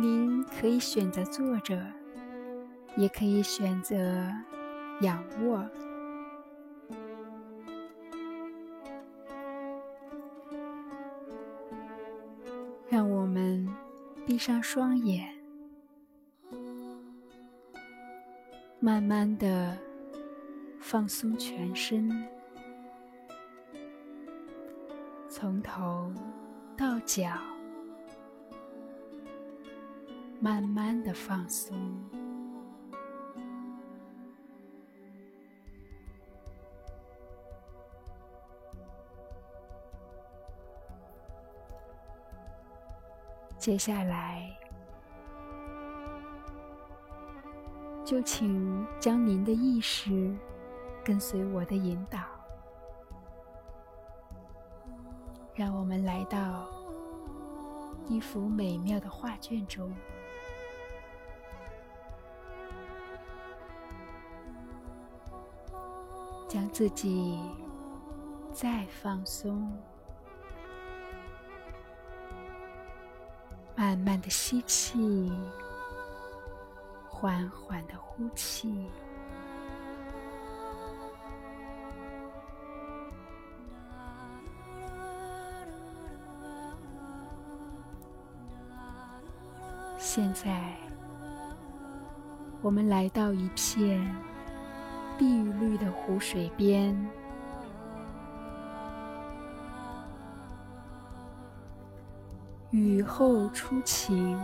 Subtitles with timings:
[0.00, 1.78] 您可以选择坐着，
[2.96, 3.94] 也可以选择
[5.02, 5.62] 仰卧。
[12.88, 13.68] 让我们
[14.24, 15.28] 闭上双眼，
[18.78, 19.76] 慢慢的
[20.80, 22.10] 放松全身，
[25.28, 26.10] 从头
[26.74, 27.30] 到脚，
[30.42, 31.76] 慢慢的放松。
[43.58, 44.50] 接下来，
[48.02, 50.34] 就请将您的意识
[51.04, 52.20] 跟随我的引导，
[55.54, 56.70] 让我们来到
[58.08, 59.94] 一幅美妙的画卷中，
[66.50, 67.38] 将自己
[68.52, 69.72] 再放松。
[73.76, 75.32] 慢慢的吸气，
[77.08, 78.90] 缓缓的呼气。
[89.96, 90.74] 现在，
[92.60, 94.04] 我们来到一片
[95.20, 96.96] 碧绿的湖水边。
[102.70, 104.40] 雨后初晴，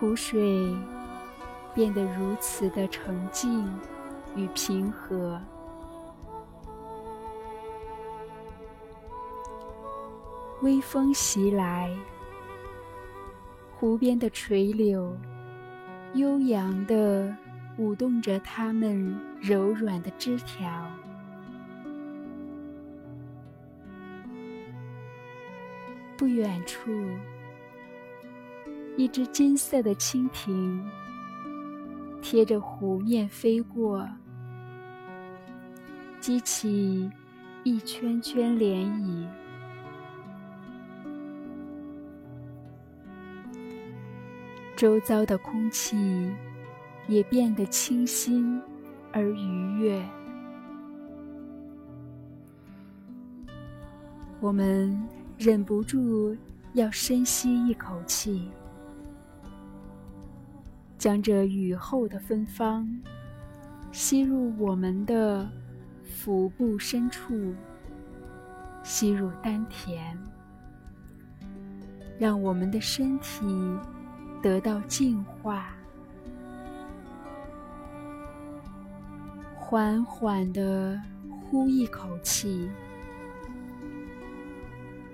[0.00, 0.74] 湖水
[1.74, 3.70] 变得如此的澄净
[4.34, 5.38] 与平和。
[10.62, 11.94] 微风袭来，
[13.78, 15.14] 湖边的垂柳
[16.14, 17.36] 悠扬的
[17.78, 20.90] 舞动着它们柔软的枝条。
[26.16, 26.90] 不远处，
[28.96, 30.82] 一只金色的蜻蜓
[32.22, 34.08] 贴着湖面飞过，
[36.18, 37.10] 激起
[37.62, 39.26] 一圈圈涟漪。
[44.74, 46.30] 周遭的空气
[47.08, 48.60] 也变得清新
[49.12, 50.04] 而愉悦。
[54.40, 54.96] 我们。
[55.38, 56.34] 忍不住
[56.72, 58.48] 要深吸一口气，
[60.96, 62.88] 将这雨后的芬芳
[63.92, 65.46] 吸入我们的
[66.02, 67.54] 腹部深处，
[68.82, 70.16] 吸入丹田，
[72.18, 73.44] 让我们的身体
[74.40, 75.76] 得到净化。
[79.68, 80.96] 缓缓的
[81.42, 82.70] 呼一口气。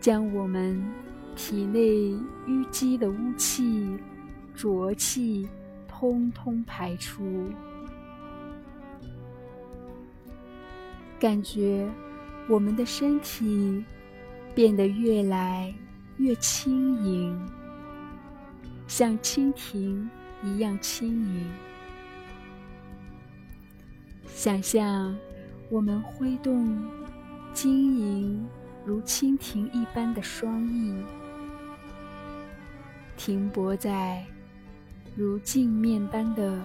[0.00, 0.84] 将我们
[1.36, 1.80] 体内
[2.48, 3.96] 淤积的污气、
[4.52, 5.48] 浊气
[5.86, 7.48] 通通排出，
[11.20, 11.88] 感觉
[12.48, 13.84] 我们的身体
[14.52, 15.72] 变得越来
[16.16, 17.48] 越轻盈，
[18.88, 20.10] 像蜻蜓
[20.42, 21.46] 一样轻盈。
[24.34, 25.16] 想象
[25.68, 26.90] 我们挥动
[27.52, 28.48] 晶莹。
[28.82, 31.04] 如蜻蜓一般的双翼，
[33.14, 34.24] 停泊在
[35.14, 36.58] 如镜面般的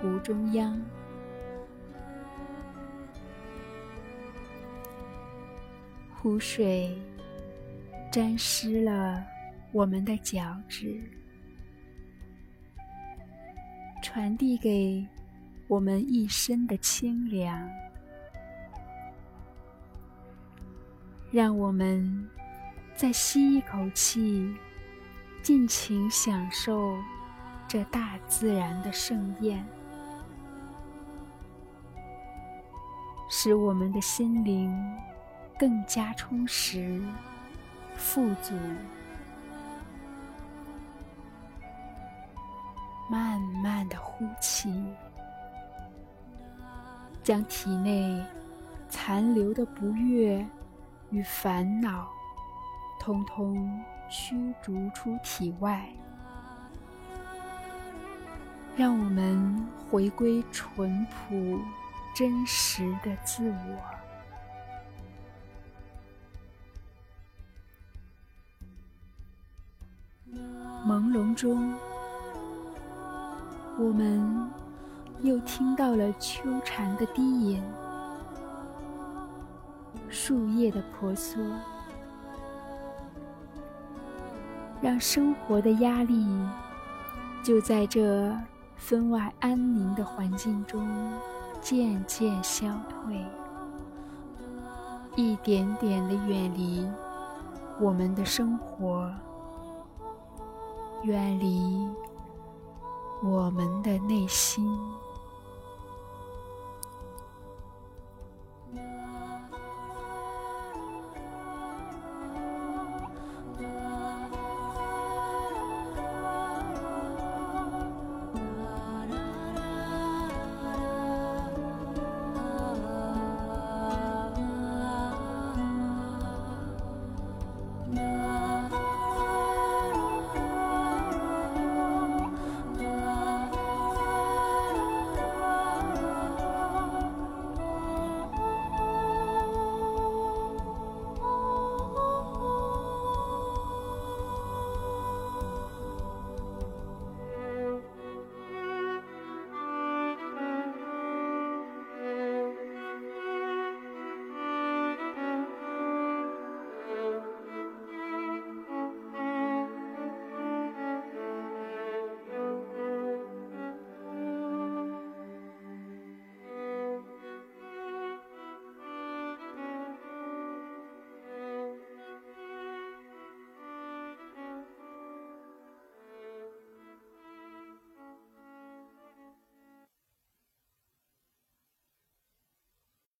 [0.00, 0.80] 湖中央。
[6.10, 6.98] 湖水
[8.10, 9.22] 沾湿了
[9.70, 10.98] 我们的脚趾，
[14.02, 15.06] 传递给
[15.68, 17.70] 我们一身的清凉。
[21.30, 22.26] 让我们
[22.96, 24.56] 再吸一口气，
[25.42, 26.96] 尽情享受
[27.68, 29.62] 这大自然的盛宴，
[33.28, 34.74] 使我们的心灵
[35.58, 36.98] 更加充实、
[37.94, 38.54] 富足。
[43.10, 44.82] 慢慢的呼气，
[47.28, 48.24] 将体内
[48.88, 50.42] 残留的不悦。
[51.10, 52.08] 与烦恼，
[52.98, 55.86] 通通驱逐出体外，
[58.76, 61.60] 让我们回归淳朴、
[62.14, 63.78] 真实的自我。
[70.86, 71.74] 朦胧中，
[73.78, 74.50] 我们
[75.20, 77.62] 又听到了秋蝉的低吟，
[80.08, 81.40] 树叶的婆娑，
[84.80, 86.26] 让生活的压力
[87.42, 88.32] 就在这
[88.76, 90.88] 分外安宁的环境中
[91.60, 93.26] 渐渐消退，
[95.16, 96.88] 一点点的远离
[97.80, 99.12] 我们的生活。
[101.04, 101.88] 远离
[103.22, 104.68] 我们的内心。